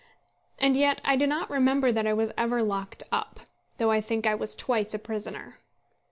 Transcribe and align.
And 0.57 0.75
yet 0.75 0.99
I 1.05 1.15
do 1.15 1.27
not 1.27 1.47
remember 1.51 1.91
that 1.91 2.07
I 2.07 2.13
was 2.13 2.31
ever 2.35 2.63
locked 2.63 3.03
up, 3.11 3.41
though 3.77 3.91
I 3.91 4.01
think 4.01 4.25
I 4.25 4.33
was 4.33 4.55
twice 4.55 4.95
a 4.95 4.97
prisoner. 4.97 5.57